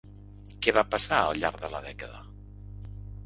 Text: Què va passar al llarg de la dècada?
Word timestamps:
Què 0.65 0.73
va 0.77 0.83
passar 0.93 1.19
al 1.25 1.43
llarg 1.43 1.61
de 1.65 1.69
la 1.75 1.83
dècada? 1.89 2.25